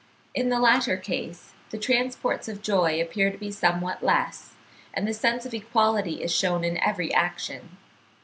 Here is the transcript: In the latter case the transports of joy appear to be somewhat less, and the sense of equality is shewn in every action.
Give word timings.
In 0.33 0.49
the 0.49 0.59
latter 0.59 0.97
case 0.97 1.53
the 1.69 1.77
transports 1.77 2.47
of 2.47 2.63
joy 2.63 2.99
appear 2.99 3.29
to 3.29 3.37
be 3.37 3.51
somewhat 3.51 4.01
less, 4.01 4.55
and 4.95 5.07
the 5.07 5.13
sense 5.13 5.45
of 5.45 5.53
equality 5.53 6.23
is 6.23 6.33
shewn 6.35 6.63
in 6.63 6.79
every 6.79 7.13
action. 7.13 7.77